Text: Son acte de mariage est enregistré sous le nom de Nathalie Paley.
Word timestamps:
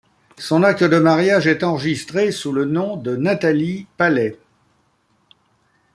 Son 0.39 0.63
acte 0.63 0.83
de 0.85 0.97
mariage 0.97 1.45
est 1.45 1.63
enregistré 1.63 2.31
sous 2.31 2.51
le 2.51 2.65
nom 2.65 2.97
de 2.97 3.15
Nathalie 3.15 3.85
Paley. 3.97 4.35